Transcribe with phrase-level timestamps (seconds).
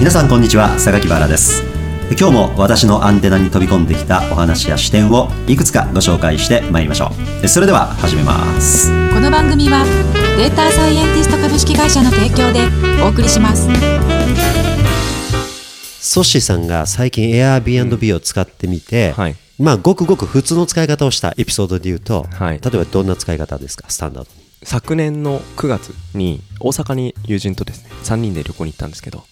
[0.00, 1.62] 皆さんこんにちは榊原です。
[2.18, 7.10] 今日も私のアンテナに飛び込んできたお話や視点をいくつかご紹介してまいりましょ
[7.42, 7.46] う。
[7.46, 8.88] それでは始めます。
[9.12, 9.84] この番組は
[10.38, 12.60] データサイエンティスト株式会社の提供で
[13.04, 13.68] お送りします。
[16.00, 19.36] ソッシーさんが最近 Airbnb を使ってみて、はい。
[19.58, 22.60] まあごくごく普通の使い方をしたエピソードで言うと、はい。
[22.62, 23.90] 例えばどんな使い方ですか？
[23.90, 24.40] スタンダードに。
[24.62, 29.24] 昨年の9月に大阪に友人とですね3人で旅行に行ったんですけど、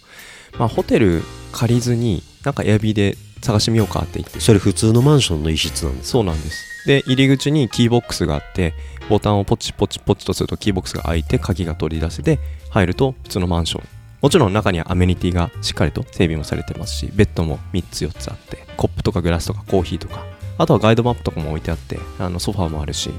[0.58, 1.22] まあ、ホテル
[1.52, 4.40] 借りずになんかエアビーで探してみようかって言って。
[4.40, 6.64] それ普通のマンションの一室なんですそうなんです。
[6.86, 8.74] で入り口にキーボックスがあって
[9.08, 12.38] ボタンをポチポチポチとするとキーボックスが開いて鍵が取り出せて
[12.70, 13.84] 入ると普通のマンション。
[14.20, 20.24] もちろん中にはアメニティがしっかりと整備もされてますしベッドも3つ4つあってコップとかグラスとかコーヒーとか。
[20.60, 23.10] あとはガイドマップとかも置いてあってあのソファーもあるし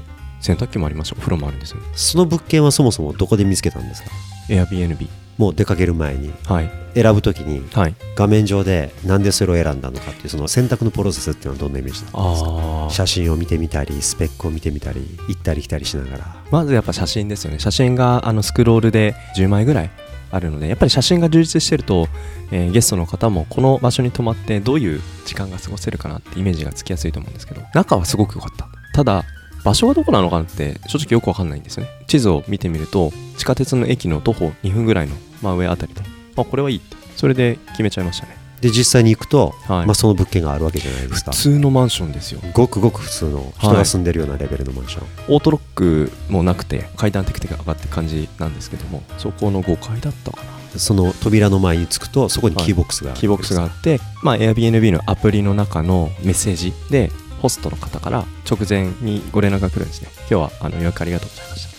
[0.42, 1.80] 洗濯機もありますしお風呂もあるんですよ。
[1.80, 4.10] ねその物件はそもそもどこで見つけたんですか
[4.48, 5.08] ？Airbnb
[5.40, 6.70] もう出かける前にはい。
[6.94, 7.94] 選ぶときにはい。
[8.14, 12.88] 画面上でなんでそれを選んだのかっていうその選択のプロセスっていうのはどんなイメージなんですか？
[12.90, 16.36] 写真を見てみたりスペックを見てみたり行ったり来たりしながら。
[16.50, 17.58] まずやっぱ写真ですよね。
[17.58, 19.90] 写真があのスクロールで10枚ぐらい
[20.30, 22.08] あるのでやっぱり写真が充実してると、
[22.52, 28.68] えーゲストの方もこの場所に泊まってどういう時間が過ごせるかなってイメージがつきやすいと思うんですけど中はすごく良かった。
[28.94, 29.24] ただ
[29.64, 31.90] 場所はどこなのかなって正直よくわかんないんですよね。
[32.06, 36.02] 地図を見てみると地下鉄の駅の徒歩2分ぐらいの真上あたりで。
[36.36, 36.96] あこれはいいって。
[37.16, 38.40] それで決めちゃいましたね。
[38.60, 39.86] で実際に行くと、はい。
[39.86, 41.32] まあ、その物件があるわけじゃないですか。
[41.32, 42.40] 普通のマンションですよ。
[42.52, 50.78] ごくごく普通の人が住んでるようなレベルのマンション、オートロックもなくて階段テクテク上がって感じなんですけどもそこの5階だったかな。
[50.78, 57.10] その扉の前に着くとそこにキーボックスがあるキーボックスがあって、まあ、Airbnb のアプリの中のメッセージで
[57.42, 60.08] ホストの方から直前にご連絡が来るんですね。
[60.18, 61.69] 今日はあの予約ありがとうございました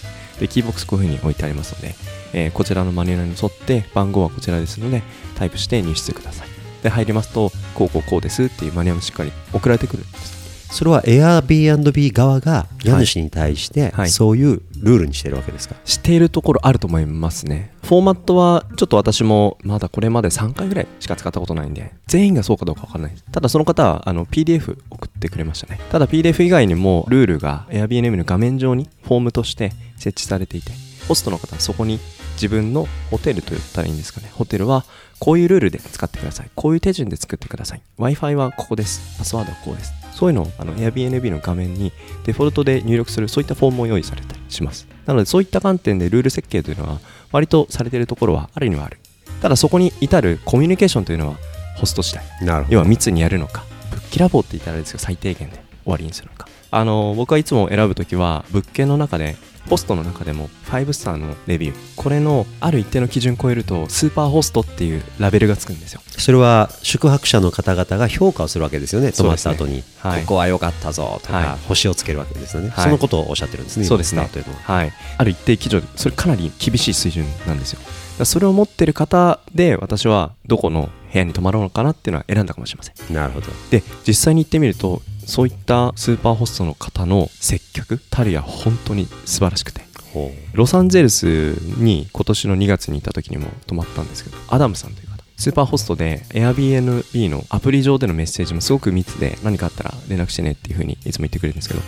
[0.42, 1.96] でキーボックスこういうふうに置いてありますので、
[2.34, 5.04] えーこちらのマニュアルに沿って番号はこちらですので
[5.38, 6.48] タイプして入室ください。
[6.84, 10.42] で入りますとこうこうこうですっていうマニュアルもしっかり送られてくるんです。
[10.72, 14.10] それは Airbnb 側が家主に対してはい。
[14.10, 17.74] そういうルールにしてるわけですか、しているところあると思いますね。
[17.84, 23.26] フォーマットはちょっと私もまだこれまで3回ぐらいしか使ったことないんで全員がそうかどうかわからないです。
[23.32, 25.80] ただその方はあの PDF 送ってくれましたね。
[25.92, 30.72] ただ PDF 以外にもルールが Airbnb の画面上にフォームとして設置されていて
[31.08, 32.00] ホストの方はそこに
[32.34, 34.30] 自分のホテルと言ったらいいんですかね。
[34.34, 34.86] ホテルは
[35.20, 36.50] こういうルールで使ってください。
[36.56, 37.82] こういう手順で作ってください。
[38.00, 39.18] Wi-Fi はここです。
[39.18, 39.94] パスワードはこうです。
[40.14, 41.92] そういうのをあの Airbnb の画面に
[42.26, 44.88] デフォルトで入力するそういったフォームも用意されたりします。
[45.06, 47.00] なのでそういった観点でルール設計というのは
[47.32, 48.98] 割とされているところはあるにはある。
[49.42, 51.36] ただそこに至るコミュニケーションというのは
[51.76, 52.66] ホスト次第。
[52.70, 56.48] 要は密にやるのかぶっきらぼうって言ったらあれですけど最低限で終わりにするのか。
[56.72, 59.36] あの僕はいつも選ぶときは物件の中で
[59.72, 66.02] ホストの中でも5スターのレビューこれのある一定の基準を超えるとスーパーホストっていうラベルがつくんですよ。
[66.06, 70.22] それは宿泊者の方々が評価をするわけですよね泊まった後に、はい。
[70.24, 71.68] ここは良かったぞとか、はい。
[71.70, 72.84] 星をつけるわけですよね、はい。
[72.84, 74.28] そのことをおっしゃってるんですねそうですね。
[74.30, 74.60] というのは。
[74.60, 77.80] はい、ある一定基準それかなり厳しい水準なんですよ。
[78.26, 83.16] それを持ってる方で私はどこの部屋に泊まろうのかなっていうのは選んだかもしれません。
[83.16, 83.48] なるほど。
[83.70, 89.82] で実際に行ってみるとそういったスーパーホストの方の接客たるや本当に素晴らしくて。
[90.14, 95.24] ほロサンゼルスに今年の2月に行った時にも泊まったんですけどアダムさんという方。
[95.38, 101.82] スーパーホストで Airbnb のアプリ上でのメッセージもすごく密で何かあったら連絡してねっていう風にいつも言ってくれるんですけど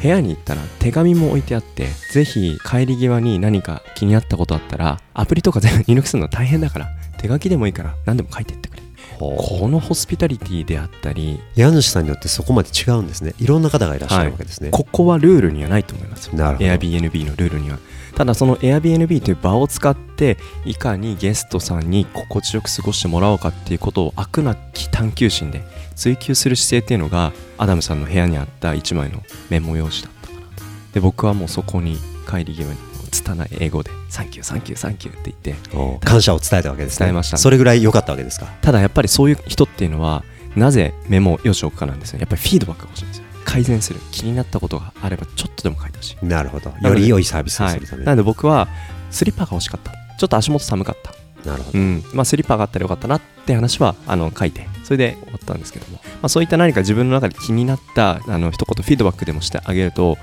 [0.00, 8.70] 部屋に行ったら手紙も置いてあってぜひ帰り際に何か気になったことあったらアプリとか全部入力するの大変だから手書きでもいいから何でも書いてって
[9.18, 13.34] このホスピタリティであったり家主さんによってそこまで違うんですね。
[13.38, 16.34] いろんな方がいらっしゃるわけですね、ここはルールにはないと思いますよ。
[16.34, 16.68] なるほど。
[16.68, 17.78] Airbnb のルールには。
[18.14, 25.64] ただその Airbnb という場を使っていかにゲストさんに心地よく過ごしてもらおうかっていうことを飽くなき探求心で
[25.96, 30.40] 追求する姿勢っていうのがアダムさんの部屋にあった一枚のメモ用紙だったかな。
[30.40, 30.46] と
[30.94, 31.98] で僕はもうそこに
[32.28, 32.93] 帰り際に
[33.24, 35.76] 拙い英語で「サンキューサンキューサンキュー」って言って。
[35.76, 37.06] お感謝を伝えたわけですね。
[37.06, 37.36] 伝えました。
[37.38, 38.46] それぐらい良かったわけですか？
[38.62, 40.22] ただやっぱりそういう人っていうのは
[40.54, 42.20] なぜメモを用紙を置くかなんですよ。
[42.20, 43.24] やっぱりフィードバックが欲しいんですよ。
[43.44, 46.26] 改善する気になったことがあればちょっとでも書いてほしい。
[46.26, 46.72] なるほど。
[46.80, 47.74] でより良いサービスをはい。
[47.74, 48.68] するために、なので僕は
[49.10, 49.92] スリッパが欲しかった。
[49.92, 51.14] ちょっと足元寒かった。
[51.48, 51.78] なるほど。
[51.78, 52.04] うん。
[52.14, 54.66] まあ、スリッパがあったらよかったなって話はあの書いて。
[54.82, 60.18] それで終わったんですけども、まあ、そういった何か自分の中で気になったあの一言フィードバックでもしてあげると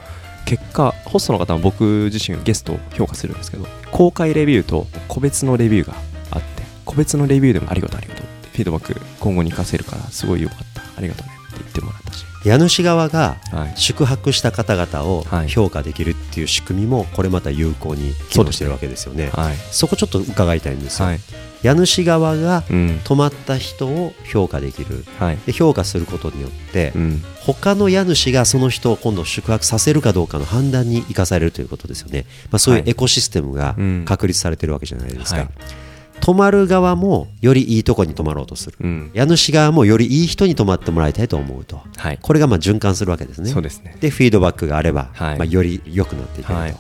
[0.46, 5.94] 結果ホストの方も僕自身ゲストを評価するんですけど公開レビューと個別のレビューが
[6.32, 10.82] あって個別のレビューでもありがとうありがとうってフィードバック今後に活かせるからすごい良かった。
[10.98, 11.41] ありがとうね。
[11.72, 12.26] ってもらったし。
[12.44, 13.74] 家主側がはい。
[13.76, 15.48] 宿泊した方々をはい。
[15.50, 19.56] 評価できるっていう仕組みもこれまた有効に機能してるわけですよね、はい。
[19.72, 21.20] そこちょっと伺いたいんですよ、はい。
[21.64, 23.00] 家主側がうん。
[23.04, 25.06] 泊まった人を評価できる。
[25.20, 25.38] はい。
[25.46, 27.24] で評価することによって、うん。
[27.42, 32.90] 他の家主がその人を今度宿泊させるかどうかの判断に生かされるということですよね、まあ、そういうはい。
[32.92, 34.06] エコシステムがうん。
[34.06, 35.50] 確立されてるわけじゃないですか、はい
[36.22, 38.78] 泊まる側もよりいいとこに泊まろうとする。
[38.80, 39.12] うん。
[39.14, 41.82] 家主側もよりいい人に泊まってもらいたいと思うと。
[41.98, 42.20] はい。
[42.22, 43.50] これがまあ循環するわけですね。
[43.50, 43.98] そうですね。
[44.00, 45.38] でフィードバックがあれば、はい。
[45.38, 46.78] まあ、より良くなっていけると、はい。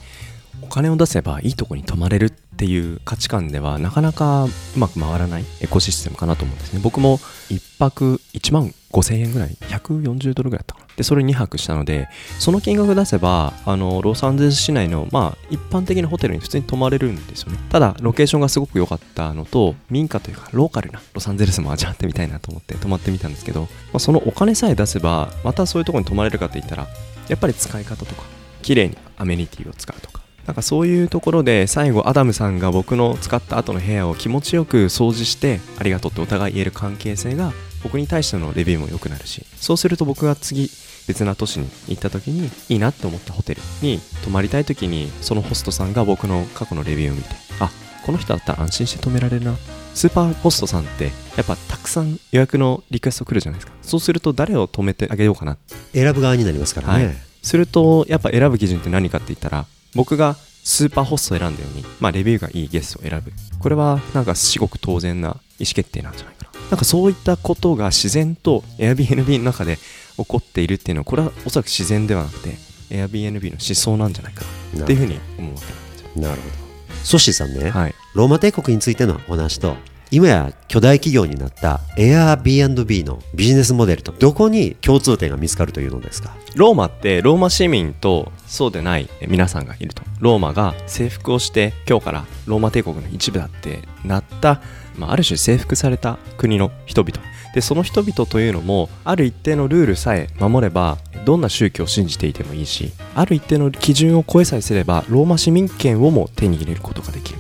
[0.62, 6.80] お金を出せばいいとこに泊まれるっていう価値観ではなかなかうまく回らないエコシステムかなと思うんですね。
[6.82, 7.18] 僕も
[7.50, 17.57] 1泊1万5000円ぐらい140ドルぐらいだったでそれ2泊したのでその金額出せばあのロサンゼルス市内のまあ一般的なホテルに普通に泊まれるんですよね。
[17.71, 26.88] ただロケーションがすごく良かったのと民家というかローカルなロサンゼルスも味わってみたいなと思って泊まってみたんですけど、まあ、そのお金さえ出せばまたそういうとこに泊まれるかって言ったら
[27.30, 28.21] やっぱり使い方とか
[28.62, 37.53] 綺麗にアメニティを使うとかなんかそういうところで最後アダムさんが僕の使った後の部屋を気持ちよく掃除してありがとうってお互い言える関係性が
[37.83, 40.69] 僕に対してのレビューも良くなるしそうすると僕が次
[41.07, 47.30] 別な都市に行った時にいいなって思ったホテルに泊まりたい時にそのホストさんが僕の過去のレビューを見て
[47.60, 47.69] あ
[48.06, 49.56] この人だったら安心して泊められるな。
[49.94, 53.78] スーパーホストさんってやっぱたくさん予約のリクエスト来るじゃないですか。
[53.81, 55.57] そうすると誰を泊めてあげようかな。
[55.94, 57.16] 選ぶ側になりますからね、はい。
[57.44, 63.31] するとやっぱ選ぶ基準って何かって言ったら僕がスーパーホストを選んだように、まあ、レビューがいいゲストを選ぶ。
[63.60, 65.30] これはなんか至極当然な
[65.60, 69.78] 意思決定なんじゃないかななんかそういったことが自然と Airbnb の中で
[70.18, 72.56] 起こっているっていうのはこれはおそらく自然ではなくて
[72.90, 74.44] Airbnb の思想なんじゃないか
[74.76, 76.10] なっていうふうに思うわけなんですよ。
[76.16, 76.56] なるほど。
[77.04, 77.96] ソッシーさんね、はい。
[78.16, 79.76] ローマ帝国についてのお話と
[80.12, 86.36] 今や巨大企業になった Airbnb のビジネスモデルとどこに共通点が見つかるというのですか？
[86.56, 94.62] ローマってローマ市民とそうでない皆さんがいるとローマが征服をして今日からローマ帝国の一部だってなった、
[94.98, 97.20] まあ、ある種征服された国の人々。
[97.54, 107.40] でその人々というのもある一定のルールさえ守ればどんな宗教を信じていてもいいしある一定の基準を超えさえすればローマ市民権をも手に入れることができる。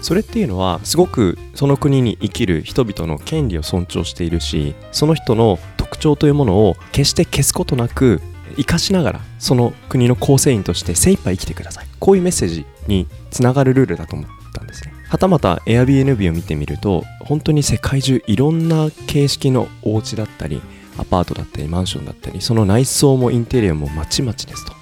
[0.00, 8.20] それっていうのはすごくその国に生きる人々の権利を尊重しているしその人の特徴というものを決して消すことなく
[8.58, 11.62] 生かしながらその国の構成員として精一杯生きてく。
[11.62, 20.60] ださいこういうメッセージにつながるルールだと思ったんですねはたまた Airbnb を見てみると本当に世界中いろんな形式のお家だったり
[20.98, 24.72] アパートだったりマンションだったりその内装もインテリアもまちまちですと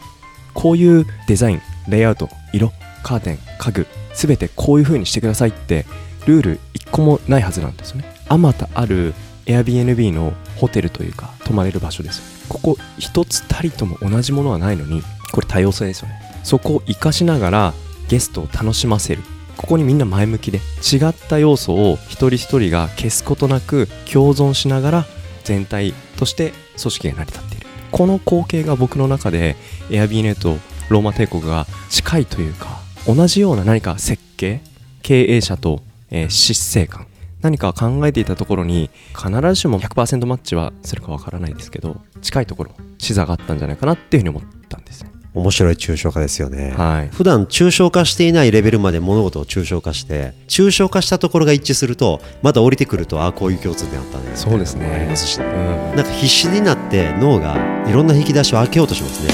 [0.55, 5.26] こういうデザインレイアウト色カーテン家具すべてこういう風にしてく。
[5.26, 5.84] ださいって
[6.26, 9.14] ルール一個もないはずなんですよねあまたある
[9.44, 12.47] Airbnb のホテルというか泊まれる場所です。
[12.49, 16.20] ここ一つたりとも同じものはないのにこれ多様性ですよね。
[16.44, 17.75] そこを活かしながら
[18.08, 19.23] ゲストを楽しませる。
[19.56, 25.05] ここにみんな前向きで違った要素を一人一人が消すことなく共存しながら
[25.44, 27.67] 全体として組織が成り立っている。
[27.91, 29.56] この光景が僕の中で
[29.88, 34.61] Airbnb とローマ帝国が近いというか同じような何か設計
[35.02, 37.06] 経営者と、えー執政官
[37.47, 45.13] 何か考えていたところに必ずしも100%マッチはするかわからないですけど近いところ視座があったんじゃないかなっていうふうに思ったんですね。
[45.33, 47.09] 面白い抽象化ですよね、はい。
[47.09, 54.87] 普段抽象化していないレベルまで物事を抽象化して抽象化したところが一致するとまた降りてくるとああこういう共通点あったねそうですね。
[54.87, 55.45] ありますしね。
[55.45, 55.97] うん。
[55.97, 59.33] なんか必死になって脳がいろんな引き出しを開けようとしますね。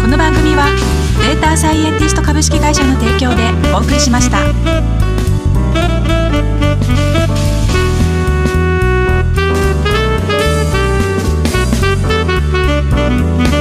[0.00, 0.70] この番組は
[1.20, 3.42] データサイエンティスト株式会社の提供で
[3.74, 5.07] お送りしました。
[13.08, 13.57] Thank